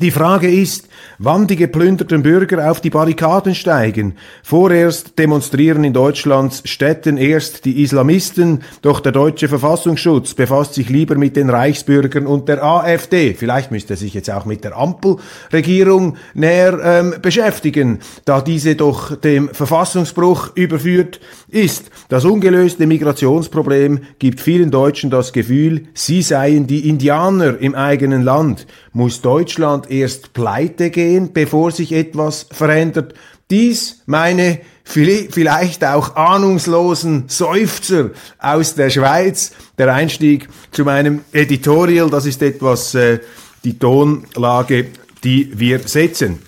Die 0.01 0.13
Frage 0.13 0.49
ist, 0.49 0.87
wann 1.19 1.49
die 1.49 1.57
geplünderten 1.57 2.23
Bürger 2.23 2.71
auf 2.71 2.81
die 2.81 2.91
Barrikaden 2.91 3.57
steigen. 3.57 4.15
Vorerst 4.45 5.19
demonstrieren 5.19 5.83
in 5.83 5.93
Deutschlands 5.93 6.63
Städten 6.67 7.17
erst 7.17 7.65
die 7.65 7.83
Islamisten, 7.83 8.61
doch 8.83 9.01
der 9.01 9.11
deutsche 9.11 9.49
Verfassungsschutz 9.49 10.35
befasst 10.35 10.75
sich 10.75 10.89
lieber 10.89 11.17
mit 11.17 11.35
den 11.35 11.51
Reichsbürgern 11.51 12.29
und 12.29 12.49
der 12.49 12.63
AfD. 12.63 13.35
Vielleicht 13.35 13.73
müsste 13.73 13.95
er 13.95 13.97
sich 13.97 14.15
jetzt 14.15 14.31
auch 14.31 14.45
mit 14.45 14.63
der 14.63 14.77
Ampelregierung 14.77 16.17
näher 16.33 16.79
ähm, 16.81 17.15
beschäftigen, 17.21 17.99
da 18.25 18.41
diese 18.41 18.77
doch 18.77 19.17
dem 19.17 19.49
Verfassungsbruch 19.49 20.51
überführt 20.55 21.19
ist. 21.49 21.91
Das 22.09 22.25
ungelöste 22.25 22.87
Migrationsproblem 22.87 24.01
gibt 24.21 24.41
vielen 24.41 24.71
Deutschen 24.71 25.11
das 25.11 25.33
Gefühl, 25.33 25.89
sie 25.95 26.23
seien 26.23 26.69
die 26.69 26.89
Indianer 26.89 27.59
im 27.59 27.75
eigenen 27.75 28.23
Land. 28.23 28.69
Muss 28.93 29.21
Deutschland 29.21 29.88
erst 29.91 30.33
pleite 30.33 30.91
gehen, 30.91 31.33
bevor 31.33 31.71
sich 31.71 31.93
etwas 31.93 32.47
verändert. 32.51 33.15
Dies 33.51 34.03
meine 34.07 34.61
vielleicht 34.85 35.85
auch 35.85 36.17
ahnungslosen 36.17 37.25
Seufzer 37.29 38.11
aus 38.39 38.75
der 38.75 38.91
Schweiz. 38.91 39.53
Der 39.77 39.93
Einstieg 39.95 40.49
zu 40.71 40.85
meinem 40.85 41.21
Editorial, 41.33 42.11
das 42.11 42.27
ist 42.27 42.43
etwas 42.43 42.95
äh, 42.95 43.21
die 43.65 43.79
Tonlage, 43.79 44.89
die 45.25 45.59
wir 45.59 45.81
setzen. 45.81 46.41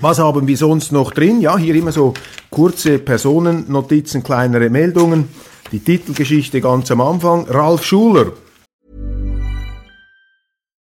Was 0.00 0.18
haben 0.18 0.46
wir 0.46 0.56
sonst 0.56 0.92
noch 0.92 1.12
drin? 1.12 1.40
Ja, 1.40 1.58
hier 1.58 1.74
immer 1.74 1.92
so 1.92 2.14
kurze 2.50 2.98
Personennotizen, 2.98 4.22
kleinere 4.22 4.70
Meldungen. 4.70 5.28
Die 5.72 5.80
Titelgeschichte 5.80 6.60
ganz 6.60 6.90
am 6.90 7.00
Anfang. 7.00 7.46
Ralf 7.48 7.84
Schuler. 7.84 8.32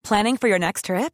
Planning 0.03 0.37
for 0.37 0.49
your 0.49 0.59
next 0.59 0.85
trip? 0.85 1.13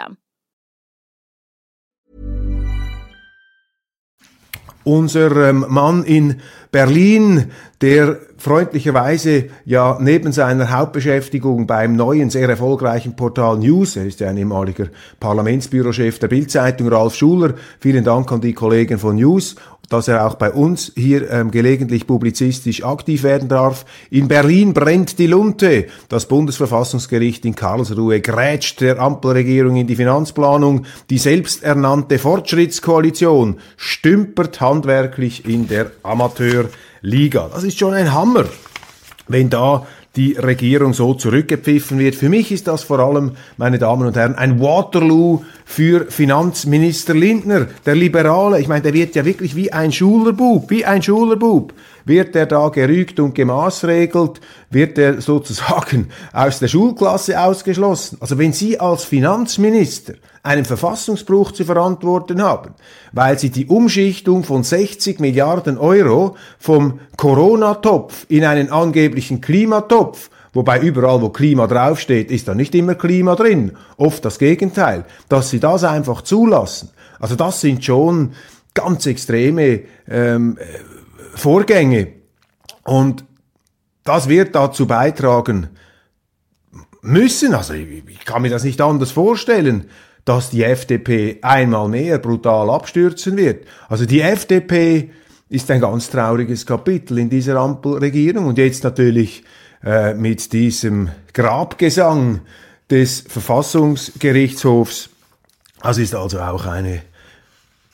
Unser 4.83 5.49
ähm, 5.49 5.65
Mann 5.69 6.03
in 6.03 6.41
Berlin, 6.71 7.51
der 7.81 8.17
freundlicherweise 8.37 9.49
ja 9.65 9.97
neben 9.99 10.31
seiner 10.31 10.71
Hauptbeschäftigung 10.71 11.67
beim 11.67 11.97
neuen, 11.97 12.29
sehr 12.29 12.47
erfolgreichen 12.47 13.15
Portal 13.15 13.57
News, 13.57 13.97
er 13.97 14.05
ist 14.05 14.21
ja 14.21 14.29
ein 14.29 14.37
ehemaliger 14.37 14.87
Parlamentsbürochef 15.19 16.19
der 16.19 16.29
Bildzeitung, 16.29 16.87
Ralf 16.87 17.15
Schuler, 17.15 17.55
vielen 17.79 18.05
Dank 18.05 18.31
an 18.31 18.39
die 18.39 18.53
Kollegen 18.53 18.99
von 18.99 19.17
News, 19.17 19.57
dass 19.91 20.07
er 20.07 20.25
auch 20.25 20.35
bei 20.35 20.51
uns 20.51 20.93
hier 20.95 21.29
ähm, 21.29 21.51
gelegentlich 21.51 22.07
publizistisch 22.07 22.83
aktiv 22.83 23.23
werden 23.23 23.49
darf. 23.49 23.85
In 24.09 24.29
Berlin 24.29 24.73
brennt 24.73 25.19
die 25.19 25.27
Lunte. 25.27 25.87
Das 26.07 26.27
Bundesverfassungsgericht 26.27 27.43
in 27.43 27.55
Karlsruhe 27.55 28.21
grätscht 28.21 28.79
der 28.79 28.99
Ampelregierung 28.99 29.75
in 29.75 29.87
die 29.87 29.97
Finanzplanung. 29.97 30.85
Die 31.09 31.17
selbsternannte 31.17 32.19
Fortschrittskoalition 32.19 33.57
stümpert 33.75 34.61
handwerklich 34.61 35.45
in 35.45 35.67
der 35.67 35.91
Amateurliga. 37.03 37.49
Das 37.53 37.63
ist 37.63 37.77
schon 37.77 37.93
ein 37.93 38.13
Hammer 38.13 38.45
wenn 39.31 39.49
da 39.49 39.87
die 40.15 40.33
Regierung 40.33 40.93
so 40.93 41.13
zurückgepfiffen 41.13 41.97
wird. 41.97 42.15
Für 42.15 42.27
mich 42.27 42.51
ist 42.51 42.67
das 42.67 42.83
vor 42.83 42.99
allem, 42.99 43.31
meine 43.57 43.79
Damen 43.79 44.07
und 44.07 44.17
Herren, 44.17 44.35
ein 44.35 44.59
Waterloo 44.59 45.43
für 45.63 46.11
Finanzminister 46.11 47.13
Lindner, 47.13 47.67
der 47.85 47.95
Liberale. 47.95 48.59
Ich 48.59 48.67
meine, 48.67 48.81
der 48.81 48.93
wird 48.93 49.15
ja 49.15 49.23
wirklich 49.23 49.55
wie 49.55 49.71
ein 49.71 49.91
Schulerbub, 49.91 50.69
wie 50.69 50.85
ein 50.85 51.01
Schulerbub 51.01 51.73
wird 52.05 52.35
er 52.35 52.45
da 52.45 52.69
gerügt 52.69 53.19
und 53.19 53.35
gemaßregelt, 53.35 54.41
wird 54.69 54.97
er 54.97 55.21
sozusagen 55.21 56.09
aus 56.33 56.59
der 56.59 56.67
Schulklasse 56.67 57.39
ausgeschlossen. 57.39 58.17
Also 58.19 58.37
wenn 58.37 58.53
Sie 58.53 58.79
als 58.79 59.03
Finanzminister 59.03 60.13
einen 60.43 60.65
Verfassungsbruch 60.65 61.51
zu 61.51 61.65
verantworten 61.65 62.41
haben, 62.41 62.73
weil 63.11 63.37
Sie 63.37 63.51
die 63.51 63.67
Umschichtung 63.67 64.43
von 64.43 64.63
60 64.63 65.19
Milliarden 65.19 65.77
Euro 65.77 66.35
vom 66.57 66.99
Corona-Topf 67.17 68.25
in 68.29 68.45
einen 68.45 68.71
angeblichen 68.71 69.41
Klimatopf 69.41 70.00
Wobei 70.53 70.81
überall, 70.81 71.21
wo 71.21 71.29
Klima 71.29 71.67
draufsteht, 71.67 72.29
ist 72.29 72.47
da 72.47 72.55
nicht 72.55 72.75
immer 72.75 72.95
Klima 72.95 73.35
drin. 73.35 73.71
Oft 73.97 74.25
das 74.25 74.37
Gegenteil. 74.37 75.05
Dass 75.29 75.49
sie 75.49 75.59
das 75.59 75.83
einfach 75.83 76.21
zulassen. 76.21 76.89
Also 77.19 77.35
das 77.35 77.61
sind 77.61 77.85
schon 77.85 78.33
ganz 78.73 79.05
extreme 79.05 79.81
ähm, 80.09 80.57
Vorgänge. 81.35 82.07
Und 82.83 83.23
das 84.03 84.27
wird 84.27 84.55
dazu 84.55 84.87
beitragen 84.87 85.69
müssen, 87.01 87.53
also 87.53 87.73
ich, 87.73 88.03
ich 88.07 88.25
kann 88.25 88.41
mir 88.41 88.49
das 88.49 88.63
nicht 88.63 88.79
anders 88.81 89.11
vorstellen, 89.11 89.85
dass 90.25 90.51
die 90.51 90.63
FDP 90.63 91.39
einmal 91.41 91.87
mehr 91.87 92.19
brutal 92.19 92.69
abstürzen 92.69 93.37
wird. 93.37 93.65
Also 93.89 94.05
die 94.05 94.21
FDP 94.21 95.09
ist 95.49 95.69
ein 95.71 95.81
ganz 95.81 96.09
trauriges 96.09 96.65
Kapitel 96.65 97.17
in 97.17 97.29
dieser 97.29 97.57
Ampelregierung 97.57 98.45
und 98.45 98.57
jetzt 98.57 98.83
natürlich 98.83 99.43
äh, 99.83 100.13
mit 100.13 100.53
diesem 100.53 101.09
Grabgesang 101.33 102.41
des 102.89 103.21
Verfassungsgerichtshofs. 103.27 105.09
Das 105.81 105.97
ist 105.97 106.13
also 106.13 106.39
auch 106.39 106.65
eine 106.65 107.01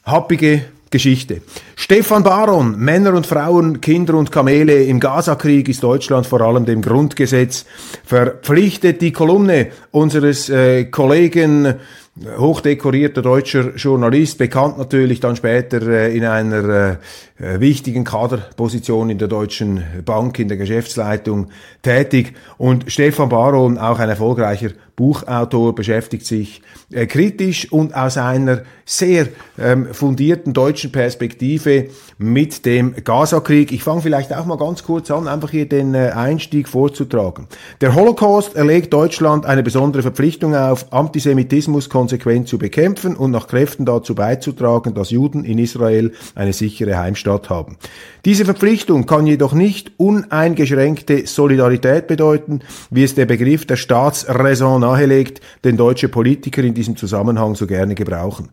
happige 0.03 0.65
Geschichte. 0.89 1.41
Stefan 1.75 2.23
Baron, 2.23 2.77
Männer 2.77 3.13
und 3.13 3.27
Frauen, 3.27 3.81
Kinder 3.81 4.15
und 4.15 4.31
Kamele 4.31 4.83
im 4.83 4.99
Gazakrieg 4.99 5.67
ist 5.69 5.83
Deutschland 5.83 6.25
vor 6.25 6.41
allem 6.41 6.65
dem 6.65 6.81
Grundgesetz 6.81 7.65
verpflichtet. 8.05 9.01
Die 9.01 9.11
Kolumne 9.11 9.71
unseres 9.91 10.49
äh, 10.49 10.85
Kollegen 10.85 11.75
hochdekorierter 12.37 13.21
deutscher 13.21 13.75
Journalist, 13.75 14.37
bekannt 14.37 14.77
natürlich 14.77 15.19
dann 15.19 15.35
später 15.35 15.81
äh, 15.87 16.15
in 16.15 16.25
einer 16.25 16.97
äh, 17.39 17.43
äh, 17.43 17.59
wichtigen 17.59 18.03
Kaderposition 18.03 19.09
in 19.09 19.17
der 19.17 19.27
Deutschen 19.27 19.83
Bank, 20.03 20.39
in 20.39 20.47
der 20.47 20.57
Geschäftsleitung 20.57 21.47
tätig. 21.81 22.33
Und 22.57 22.91
Stefan 22.91 23.29
Baron, 23.29 23.77
auch 23.77 23.99
ein 23.99 24.09
erfolgreicher 24.09 24.71
Buchautor, 24.97 25.75
beschäftigt 25.75 26.25
sich 26.25 26.63
äh, 26.91 27.05
kritisch 27.05 27.71
und 27.71 27.95
aus 27.95 28.17
einer 28.17 28.63
sehr 28.83 29.27
ähm, 29.59 29.93
fundierten 29.93 30.53
deutschen 30.53 30.91
Perspektive 30.91 31.89
mit 32.17 32.65
dem 32.65 32.95
Gazakrieg. 33.03 33.71
Ich 33.71 33.83
fange 33.83 34.01
vielleicht 34.01 34.33
auch 34.33 34.45
mal 34.45 34.57
ganz 34.57 34.83
kurz 34.83 35.11
an, 35.11 35.27
einfach 35.27 35.51
hier 35.51 35.69
den 35.69 35.93
äh, 35.93 36.13
Einstieg 36.15 36.67
vorzutragen. 36.67 37.47
Der 37.79 37.93
Holocaust 37.93 38.55
erlegt 38.55 38.91
Deutschland 38.91 39.45
eine 39.45 39.61
besondere 39.61 40.01
Verpflichtung 40.01 40.55
auf, 40.55 40.91
Antisemitismus 40.91 41.89
konsequent 41.89 42.47
zu 42.47 42.57
bekämpfen 42.57 43.15
und 43.15 43.29
nach 43.29 43.47
Kräften 43.47 43.85
dazu 43.85 44.15
beizutragen, 44.15 44.95
dass 44.95 45.11
Juden 45.11 45.43
in 45.43 45.59
Israel 45.59 46.11
eine 46.33 46.53
sichere 46.53 46.97
Heimstatt 46.97 47.51
haben. 47.51 47.77
Diese 48.25 48.45
Verpflichtung 48.45 49.05
kann 49.05 49.27
jedoch 49.27 49.53
nicht 49.53 49.91
uneingeschränkte 49.97 51.27
Solidarität 51.27 52.07
bedeuten, 52.07 52.61
wie 52.89 53.03
es 53.03 53.13
der 53.13 53.25
Begriff 53.25 53.67
der 53.67 53.75
Staatsräson 53.75 54.86
nahelegt, 54.87 55.41
den 55.63 55.77
deutsche 55.77 56.09
Politiker 56.09 56.63
in 56.63 56.73
diesem 56.73 56.95
Zusammenhang 56.95 57.55
so 57.55 57.67
gerne 57.67 57.95
gebrauchen. 57.95 58.49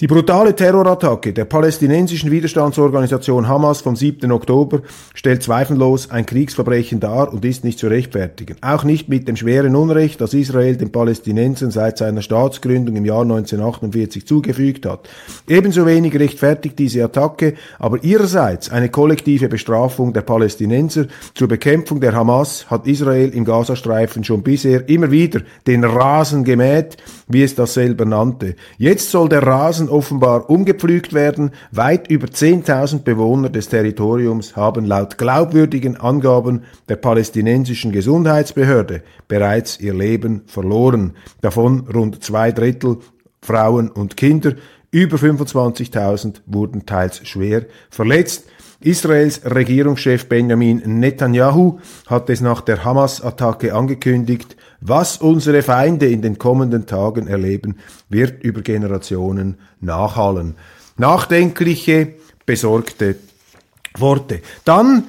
Die 0.00 0.06
brutale 0.06 0.56
Terrorattacke 0.56 1.34
der 1.34 1.44
palästinensischen 1.44 2.30
Widerstandsorganisation 2.30 3.46
Hamas 3.46 3.82
vom 3.82 3.96
7. 3.96 4.32
Oktober 4.32 4.80
stellt 5.12 5.42
zweifellos 5.42 6.10
ein 6.10 6.24
Kriegsverbrechen 6.24 7.00
dar 7.00 7.30
und 7.30 7.44
ist 7.44 7.64
nicht 7.64 7.78
zu 7.78 7.88
rechtfertigen. 7.88 8.56
Auch 8.62 8.84
nicht 8.84 9.10
mit 9.10 9.28
dem 9.28 9.36
schweren 9.36 9.76
Unrecht, 9.76 10.22
das 10.22 10.32
Israel 10.32 10.78
den 10.78 10.90
Palästinensern 10.90 11.70
seit 11.70 11.98
seiner 11.98 12.22
Staatsgründung 12.22 12.96
im 12.96 13.04
Jahr 13.04 13.24
1948 13.24 14.26
zugefügt 14.26 14.86
hat. 14.86 15.06
Ebenso 15.46 15.84
wenig 15.84 16.18
rechtfertigt 16.18 16.78
diese 16.78 17.04
Attacke 17.04 17.52
aber 17.78 18.02
ihrerseits 18.02 18.70
eine 18.70 18.88
kollektive 18.88 19.50
Bestrafung 19.50 20.14
der 20.14 20.22
Palästinenser. 20.22 21.08
Zur 21.34 21.48
Bekämpfung 21.48 22.00
der 22.00 22.14
Hamas 22.14 22.70
hat 22.70 22.86
Israel 22.86 23.34
im 23.34 23.44
Gazastreifen 23.44 24.24
schon 24.24 24.42
bisher 24.42 24.88
immer 24.88 25.10
wieder 25.10 25.42
den 25.66 25.84
Rasen 25.84 26.44
gemäht, 26.44 26.96
wie 27.28 27.42
es 27.42 27.54
das 27.54 27.74
selber 27.74 28.06
nannte. 28.06 28.56
Jetzt 28.78 29.10
soll 29.10 29.28
der 29.28 29.42
Rasen 29.42 29.89
offenbar 29.90 30.48
umgepflügt 30.48 31.12
werden. 31.12 31.50
Weit 31.70 32.08
über 32.08 32.26
10.000 32.26 33.02
Bewohner 33.02 33.48
des 33.48 33.68
Territoriums 33.68 34.56
haben 34.56 34.84
laut 34.84 35.18
glaubwürdigen 35.18 35.96
Angaben 35.96 36.62
der 36.88 36.96
palästinensischen 36.96 37.92
Gesundheitsbehörde 37.92 39.02
bereits 39.28 39.80
ihr 39.80 39.94
Leben 39.94 40.42
verloren. 40.46 41.14
Davon 41.40 41.88
rund 41.92 42.22
zwei 42.24 42.52
Drittel 42.52 42.98
Frauen 43.42 43.90
und 43.90 44.16
Kinder. 44.16 44.54
Über 44.90 45.16
25.000 45.16 46.42
wurden 46.46 46.84
teils 46.86 47.26
schwer 47.26 47.66
verletzt. 47.90 48.44
Israels 48.80 49.42
Regierungschef 49.44 50.26
Benjamin 50.26 50.82
Netanyahu 51.00 51.80
hat 52.06 52.30
es 52.30 52.40
nach 52.40 52.62
der 52.62 52.82
Hamas-Attacke 52.82 53.74
angekündigt, 53.74 54.56
was 54.80 55.18
unsere 55.18 55.62
Feinde 55.62 56.06
in 56.06 56.22
den 56.22 56.38
kommenden 56.38 56.86
Tagen 56.86 57.26
erleben, 57.26 57.76
wird 58.08 58.42
über 58.42 58.62
Generationen 58.62 59.58
nachhallen. 59.80 60.54
Nachdenkliche, 60.96 62.14
besorgte 62.46 63.16
Worte. 63.98 64.40
Dann 64.64 65.04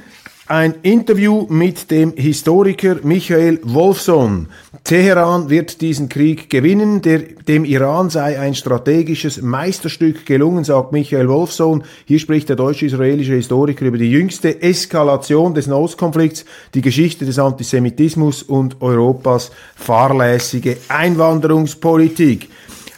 ein 0.51 0.75
Interview 0.81 1.45
mit 1.47 1.89
dem 1.91 2.13
Historiker 2.13 2.97
Michael 3.03 3.61
Wolfson. 3.63 4.47
Teheran 4.83 5.49
wird 5.49 5.79
diesen 5.79 6.09
Krieg 6.09 6.49
gewinnen. 6.49 7.01
Der, 7.01 7.19
dem 7.19 7.63
Iran 7.63 8.09
sei 8.09 8.37
ein 8.37 8.53
strategisches 8.53 9.41
Meisterstück 9.41 10.25
gelungen, 10.25 10.65
sagt 10.65 10.91
Michael 10.91 11.29
Wolfson. 11.29 11.85
Hier 12.03 12.19
spricht 12.19 12.49
der 12.49 12.57
deutsch-israelische 12.57 13.35
Historiker 13.35 13.85
über 13.85 13.97
die 13.97 14.11
jüngste 14.11 14.61
Eskalation 14.61 15.53
des 15.53 15.67
Nahostkonflikts, 15.67 16.43
die 16.73 16.81
Geschichte 16.81 17.25
des 17.25 17.39
Antisemitismus 17.39 18.43
und 18.43 18.81
Europas 18.81 19.51
fahrlässige 19.75 20.75
Einwanderungspolitik. 20.89 22.49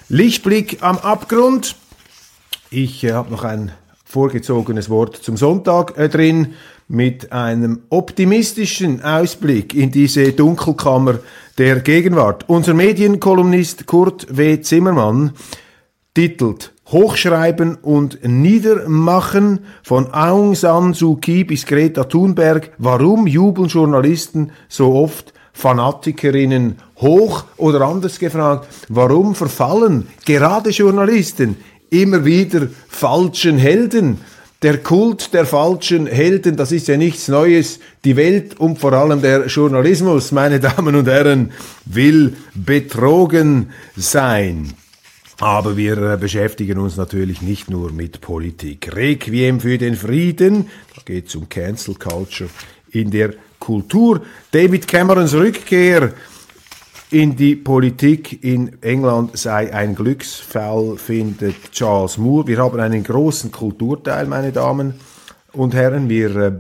Lichtblick 0.09 0.79
am 0.81 0.97
Abgrund. 0.97 1.75
Ich 2.71 3.03
äh, 3.03 3.11
habe 3.11 3.29
noch 3.29 3.43
ein 3.43 3.73
vorgezogenes 4.05 4.89
Wort 4.89 5.17
zum 5.17 5.37
Sonntag 5.37 5.97
äh, 5.97 6.07
drin 6.07 6.53
mit 6.87 7.31
einem 7.31 7.81
optimistischen 7.89 9.03
Ausblick 9.03 9.73
in 9.73 9.91
diese 9.91 10.31
Dunkelkammer 10.33 11.19
der 11.57 11.79
Gegenwart. 11.79 12.45
Unser 12.47 12.73
Medienkolumnist 12.73 13.85
Kurt 13.85 14.27
W. 14.35 14.61
Zimmermann 14.61 15.31
titelt 16.13 16.73
Hochschreiben 16.87 17.75
und 17.75 18.19
Niedermachen 18.23 19.59
von 19.83 20.13
Aung 20.13 20.53
San 20.53 20.93
Suu 20.93 21.15
Kyi 21.15 21.43
bis 21.43 21.65
Greta 21.65 22.03
Thunberg. 22.03 22.71
Warum 22.77 23.25
jubeln 23.25 23.67
Journalisten 23.67 24.51
so 24.67 24.93
oft 24.93 25.33
Fanatikerinnen 25.53 26.77
hoch? 26.97 27.45
Oder 27.57 27.81
anders 27.81 28.19
gefragt, 28.19 28.67
warum 28.89 29.33
verfallen 29.33 30.07
gerade 30.25 30.71
Journalisten 30.71 31.55
immer 31.89 32.25
wieder 32.25 32.67
falschen 32.87 33.57
Helden? 33.57 34.19
Der 34.63 34.77
Kult 34.77 35.33
der 35.33 35.45
falschen 35.45 36.07
Helden, 36.07 36.55
das 36.55 36.71
ist 36.71 36.87
ja 36.87 36.97
nichts 36.97 37.27
Neues. 37.27 37.79
Die 38.05 38.15
Welt 38.15 38.59
und 38.59 38.79
vor 38.79 38.93
allem 38.93 39.21
der 39.21 39.47
Journalismus, 39.47 40.31
meine 40.31 40.59
Damen 40.59 40.95
und 40.95 41.07
Herren, 41.07 41.51
will 41.85 42.37
betrogen 42.55 43.71
sein. 43.95 44.73
Aber 45.39 45.75
wir 45.75 45.97
äh, 45.97 46.17
beschäftigen 46.17 46.79
uns 46.79 46.95
natürlich 46.95 47.41
nicht 47.41 47.69
nur 47.69 47.91
mit 47.91 48.21
Politik. 48.21 48.95
Requiem 48.95 49.59
für 49.59 49.77
den 49.77 49.95
Frieden, 49.95 50.69
da 50.95 51.01
geht 51.03 51.27
es 51.27 51.35
um 51.35 51.49
Cancel 51.49 51.95
Culture 51.95 52.49
in 52.91 53.11
der 53.11 53.33
Kultur. 53.59 54.21
David 54.51 54.87
Camerons 54.87 55.33
Rückkehr 55.33 56.13
in 57.13 57.35
die 57.35 57.55
Politik 57.55 58.43
in 58.43 58.81
England 58.81 59.37
sei 59.37 59.71
ein 59.71 59.93
Glücksfall, 59.93 60.97
findet 60.97 61.71
Charles 61.71 62.17
Moore. 62.17 62.47
Wir 62.47 62.57
haben 62.57 62.79
einen 62.79 63.03
großen 63.03 63.51
Kulturteil, 63.51 64.25
meine 64.25 64.51
Damen 64.51 64.95
und 65.51 65.75
Herren. 65.75 66.09
Wir 66.09 66.35
äh, 66.35 66.51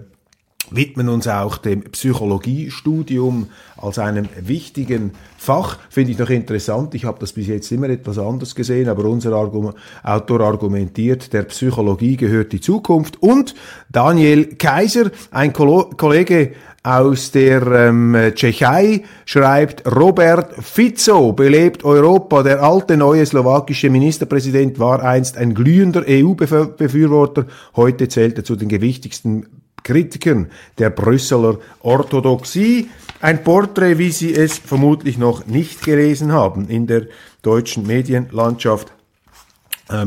widmen 0.69 1.09
uns 1.09 1.27
auch 1.27 1.57
dem 1.57 1.81
Psychologiestudium 1.81 3.47
als 3.77 3.97
einem 3.97 4.29
wichtigen 4.39 5.13
Fach. 5.39 5.79
Finde 5.89 6.11
ich 6.11 6.19
noch 6.19 6.29
interessant. 6.29 6.93
Ich 6.93 7.05
habe 7.05 7.17
das 7.19 7.33
bis 7.33 7.47
jetzt 7.47 7.71
immer 7.71 7.89
etwas 7.89 8.19
anders 8.19 8.53
gesehen, 8.53 8.89
aber 8.89 9.05
unser 9.05 9.33
Argum 9.33 9.73
Autor 10.03 10.41
argumentiert, 10.41 11.33
der 11.33 11.43
Psychologie 11.43 12.15
gehört 12.15 12.51
die 12.51 12.61
Zukunft. 12.61 13.23
Und 13.23 13.55
Daniel 13.91 14.55
Kaiser, 14.55 15.09
ein 15.31 15.51
Ko 15.51 15.89
Kollege 15.97 16.53
aus 16.83 17.31
der 17.31 17.65
ähm, 17.65 18.15
Tschechei 18.35 19.03
schreibt 19.25 19.89
Robert 19.89 20.53
Fico 20.61 21.31
belebt 21.31 21.85
Europa. 21.85 22.43
Der 22.43 22.61
alte 22.61 22.97
neue 22.97 23.25
slowakische 23.25 23.89
Ministerpräsident 23.89 24.79
war 24.79 25.01
einst 25.01 25.37
ein 25.37 25.53
glühender 25.53 26.03
EU-Befürworter. 26.05 27.45
Heute 27.77 28.09
zählt 28.09 28.37
er 28.37 28.43
zu 28.43 28.57
den 28.57 28.67
gewichtigsten 28.67 29.45
Kritikern 29.83 30.49
der 30.77 30.89
Brüsseler 30.89 31.57
Orthodoxie. 31.81 32.89
Ein 33.21 33.43
Porträt, 33.43 33.97
wie 33.97 34.11
Sie 34.11 34.33
es 34.33 34.57
vermutlich 34.57 35.17
noch 35.17 35.45
nicht 35.45 35.83
gelesen 35.83 36.33
haben 36.33 36.67
in 36.67 36.87
der 36.87 37.07
deutschen 37.41 37.87
Medienlandschaft 37.87 38.91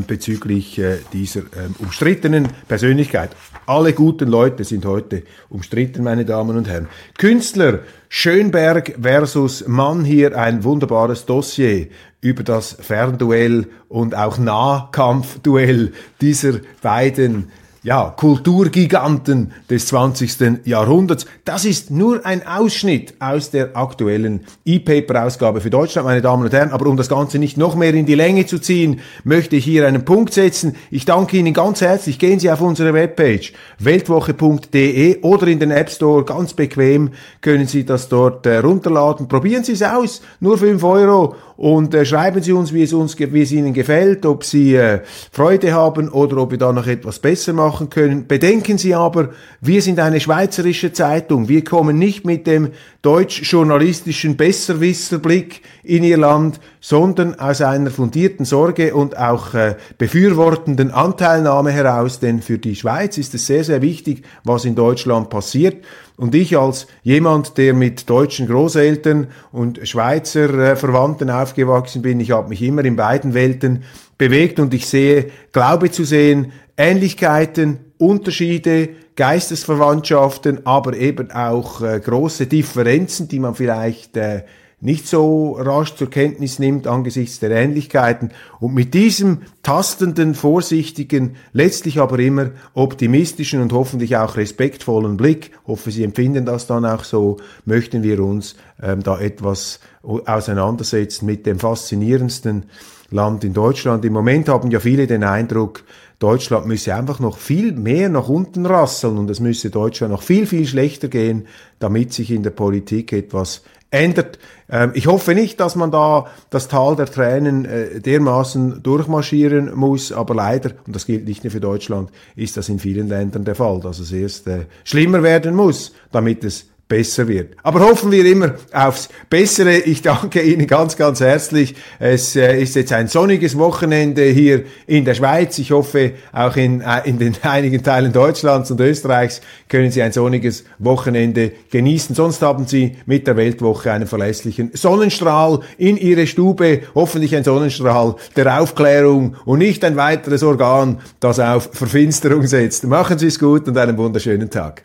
bezüglich 0.06 0.78
äh, 0.78 0.98
dieser 1.12 1.40
ähm, 1.40 1.74
umstrittenen 1.78 2.48
Persönlichkeit. 2.68 3.30
Alle 3.66 3.92
guten 3.92 4.28
Leute 4.28 4.64
sind 4.64 4.84
heute 4.84 5.22
umstritten, 5.48 6.02
meine 6.02 6.24
Damen 6.24 6.56
und 6.56 6.68
Herren. 6.68 6.88
Künstler 7.18 7.80
Schönberg 8.08 8.94
versus 9.00 9.66
Mann 9.66 10.04
hier 10.04 10.36
ein 10.38 10.64
wunderbares 10.64 11.26
Dossier 11.26 11.88
über 12.20 12.42
das 12.42 12.76
Fernduell 12.80 13.66
und 13.88 14.14
auch 14.16 14.38
Nahkampfduell 14.38 15.92
dieser 16.20 16.60
beiden 16.82 17.50
ja, 17.86 18.12
Kulturgiganten 18.16 19.52
des 19.70 19.86
20. 19.86 20.66
Jahrhunderts. 20.66 21.24
Das 21.44 21.64
ist 21.64 21.92
nur 21.92 22.26
ein 22.26 22.44
Ausschnitt 22.44 23.14
aus 23.20 23.52
der 23.52 23.76
aktuellen 23.76 24.40
E-Paper-Ausgabe 24.64 25.60
für 25.60 25.70
Deutschland, 25.70 26.04
meine 26.04 26.20
Damen 26.20 26.42
und 26.42 26.52
Herren. 26.52 26.72
Aber 26.72 26.86
um 26.86 26.96
das 26.96 27.08
Ganze 27.08 27.38
nicht 27.38 27.56
noch 27.56 27.76
mehr 27.76 27.94
in 27.94 28.04
die 28.04 28.16
Länge 28.16 28.44
zu 28.44 28.58
ziehen, 28.58 28.98
möchte 29.22 29.54
ich 29.54 29.64
hier 29.64 29.86
einen 29.86 30.04
Punkt 30.04 30.34
setzen. 30.34 30.74
Ich 30.90 31.04
danke 31.04 31.36
Ihnen 31.36 31.54
ganz 31.54 31.80
herzlich. 31.80 32.18
Gehen 32.18 32.40
Sie 32.40 32.50
auf 32.50 32.60
unsere 32.60 32.92
Webpage 32.92 33.52
weltwoche.de 33.78 35.22
oder 35.22 35.46
in 35.46 35.60
den 35.60 35.70
App 35.70 35.88
Store. 35.88 36.24
Ganz 36.24 36.54
bequem 36.54 37.10
können 37.40 37.68
Sie 37.68 37.86
das 37.86 38.08
dort 38.08 38.46
äh, 38.46 38.56
runterladen. 38.58 39.28
Probieren 39.28 39.62
Sie 39.62 39.74
es 39.74 39.84
aus. 39.84 40.22
Nur 40.40 40.58
5 40.58 40.82
Euro 40.82 41.36
und 41.56 41.94
äh, 41.94 42.04
schreiben 42.04 42.42
Sie 42.42 42.52
uns, 42.52 42.72
wie 42.72 42.82
es 42.82 42.92
uns, 42.92 43.18
wie 43.18 43.42
es 43.42 43.50
Ihnen 43.50 43.72
gefällt, 43.72 44.26
ob 44.26 44.44
Sie 44.44 44.74
äh, 44.74 45.00
Freude 45.32 45.72
haben 45.72 46.10
oder 46.10 46.36
ob 46.36 46.50
wir 46.50 46.58
da 46.58 46.72
noch 46.72 46.86
etwas 46.86 47.18
besser 47.18 47.54
machen 47.54 47.88
können. 47.88 48.26
Bedenken 48.26 48.76
Sie 48.76 48.94
aber, 48.94 49.30
wir 49.60 49.80
sind 49.80 49.98
eine 49.98 50.20
schweizerische 50.20 50.92
Zeitung. 50.92 51.48
Wir 51.48 51.64
kommen 51.64 51.98
nicht 51.98 52.26
mit 52.26 52.46
dem 52.46 52.72
deutsch-journalistischen 53.00 54.36
Besserwisserblick 54.36 55.62
in 55.82 56.04
Ihr 56.04 56.18
Land, 56.18 56.60
sondern 56.80 57.38
aus 57.38 57.62
einer 57.62 57.90
fundierten 57.90 58.44
Sorge 58.44 58.94
und 58.94 59.16
auch 59.16 59.54
äh, 59.54 59.76
befürwortenden 59.96 60.90
Anteilnahme 60.90 61.72
heraus, 61.72 62.20
denn 62.20 62.42
für 62.42 62.58
die 62.58 62.76
Schweiz 62.76 63.16
ist 63.16 63.34
es 63.34 63.46
sehr, 63.46 63.64
sehr 63.64 63.80
wichtig, 63.80 64.24
was 64.44 64.64
in 64.66 64.74
Deutschland 64.74 65.30
passiert. 65.30 65.84
Und 66.16 66.34
ich 66.34 66.56
als 66.56 66.86
jemand, 67.02 67.58
der 67.58 67.74
mit 67.74 68.08
deutschen 68.08 68.46
Großeltern 68.46 69.26
und 69.52 69.86
Schweizer 69.86 70.52
äh, 70.58 70.76
Verwandten 70.76 71.28
aufgewachsen 71.28 72.00
bin, 72.00 72.20
ich 72.20 72.30
habe 72.30 72.48
mich 72.48 72.62
immer 72.62 72.84
in 72.84 72.96
beiden 72.96 73.34
Welten 73.34 73.84
bewegt 74.16 74.58
und 74.58 74.72
ich 74.72 74.86
sehe, 74.86 75.30
glaube 75.52 75.90
zu 75.90 76.04
sehen, 76.04 76.52
Ähnlichkeiten, 76.78 77.78
Unterschiede, 77.98 78.88
Geistesverwandtschaften, 79.16 80.66
aber 80.66 80.96
eben 80.96 81.30
auch 81.30 81.82
äh, 81.82 82.00
große 82.00 82.46
Differenzen, 82.46 83.28
die 83.28 83.38
man 83.38 83.54
vielleicht 83.54 84.16
äh, 84.16 84.42
nicht 84.80 85.08
so 85.08 85.52
rasch 85.52 85.94
zur 85.94 86.10
Kenntnis 86.10 86.58
nimmt 86.58 86.86
angesichts 86.86 87.40
der 87.40 87.50
Ähnlichkeiten. 87.50 88.30
Und 88.60 88.74
mit 88.74 88.92
diesem 88.92 89.42
tastenden, 89.62 90.34
vorsichtigen, 90.34 91.36
letztlich 91.52 91.98
aber 91.98 92.18
immer 92.18 92.50
optimistischen 92.74 93.62
und 93.62 93.72
hoffentlich 93.72 94.18
auch 94.18 94.36
respektvollen 94.36 95.16
Blick, 95.16 95.52
hoffe 95.66 95.90
Sie 95.90 96.04
empfinden 96.04 96.44
das 96.44 96.66
dann 96.66 96.84
auch 96.84 97.04
so, 97.04 97.38
möchten 97.64 98.02
wir 98.02 98.20
uns 98.20 98.56
ähm, 98.82 99.02
da 99.02 99.18
etwas 99.18 99.80
auseinandersetzen 100.02 101.24
mit 101.24 101.46
dem 101.46 101.58
faszinierendsten 101.58 102.66
Land 103.10 103.44
in 103.44 103.54
Deutschland. 103.54 104.04
Im 104.04 104.12
Moment 104.12 104.48
haben 104.48 104.70
ja 104.70 104.80
viele 104.80 105.06
den 105.06 105.24
Eindruck, 105.24 105.84
Deutschland 106.18 106.66
müsse 106.66 106.94
einfach 106.94 107.20
noch 107.20 107.36
viel 107.36 107.72
mehr 107.72 108.08
nach 108.08 108.28
unten 108.28 108.64
rasseln 108.64 109.18
und 109.18 109.30
es 109.30 109.40
müsse 109.40 109.70
Deutschland 109.70 110.12
noch 110.12 110.22
viel, 110.22 110.46
viel 110.46 110.66
schlechter 110.66 111.08
gehen, 111.08 111.46
damit 111.78 112.12
sich 112.12 112.30
in 112.30 112.42
der 112.42 112.50
Politik 112.50 113.12
etwas 113.12 113.62
ändert. 113.90 114.38
Ähm, 114.68 114.92
ich 114.94 115.06
hoffe 115.06 115.34
nicht, 115.34 115.60
dass 115.60 115.76
man 115.76 115.90
da 115.90 116.26
das 116.50 116.68
Tal 116.68 116.96
der 116.96 117.06
Tränen 117.06 117.64
äh, 117.64 118.00
dermaßen 118.00 118.82
durchmarschieren 118.82 119.74
muss, 119.74 120.12
aber 120.12 120.34
leider, 120.34 120.72
und 120.86 120.94
das 120.94 121.06
gilt 121.06 121.26
nicht 121.26 121.44
nur 121.44 121.50
für 121.50 121.60
Deutschland, 121.60 122.10
ist 122.34 122.56
das 122.56 122.68
in 122.68 122.78
vielen 122.78 123.08
Ländern 123.08 123.44
der 123.44 123.54
Fall, 123.54 123.80
dass 123.80 123.98
es 123.98 124.12
erst 124.12 124.46
äh, 124.48 124.66
schlimmer 124.84 125.22
werden 125.22 125.54
muss, 125.54 125.92
damit 126.10 126.44
es 126.44 126.66
besser 126.88 127.26
wird. 127.26 127.54
Aber 127.64 127.80
hoffen 127.80 128.12
wir 128.12 128.24
immer 128.24 128.54
aufs 128.72 129.08
Bessere. 129.28 129.78
Ich 129.78 130.02
danke 130.02 130.40
Ihnen 130.40 130.68
ganz, 130.68 130.96
ganz 130.96 131.20
herzlich. 131.20 131.74
Es 131.98 132.36
äh, 132.36 132.60
ist 132.60 132.76
jetzt 132.76 132.92
ein 132.92 133.08
sonniges 133.08 133.58
Wochenende 133.58 134.22
hier 134.22 134.64
in 134.86 135.04
der 135.04 135.14
Schweiz. 135.14 135.58
Ich 135.58 135.72
hoffe, 135.72 136.12
auch 136.32 136.56
in, 136.56 136.80
äh, 136.80 137.00
in 137.04 137.18
den 137.18 137.34
einigen 137.42 137.82
Teilen 137.82 138.12
Deutschlands 138.12 138.70
und 138.70 138.80
Österreichs 138.80 139.40
können 139.68 139.90
Sie 139.90 140.00
ein 140.00 140.12
sonniges 140.12 140.64
Wochenende 140.78 141.50
genießen. 141.70 142.14
Sonst 142.14 142.40
haben 142.42 142.66
Sie 142.68 142.96
mit 143.04 143.26
der 143.26 143.36
Weltwoche 143.36 143.90
einen 143.90 144.06
verlässlichen 144.06 144.70
Sonnenstrahl 144.74 145.60
in 145.78 145.96
Ihre 145.96 146.28
Stube. 146.28 146.82
Hoffentlich 146.94 147.34
ein 147.34 147.42
Sonnenstrahl 147.42 148.14
der 148.36 148.60
Aufklärung 148.60 149.34
und 149.44 149.58
nicht 149.58 149.82
ein 149.84 149.96
weiteres 149.96 150.44
Organ, 150.44 151.00
das 151.18 151.40
auf 151.40 151.70
Verfinsterung 151.72 152.46
setzt. 152.46 152.84
Machen 152.84 153.18
Sie 153.18 153.26
es 153.26 153.40
gut 153.40 153.66
und 153.66 153.76
einen 153.76 153.98
wunderschönen 153.98 154.50
Tag. 154.50 154.84